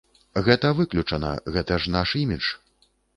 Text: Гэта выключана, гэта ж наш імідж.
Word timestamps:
Гэта 0.45 0.69
выключана, 0.79 1.29
гэта 1.57 1.77
ж 1.83 1.91
наш 1.97 2.09
імідж. 2.21 2.47